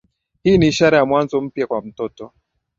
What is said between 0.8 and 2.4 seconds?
ya mwanzo mpya kwa mtoto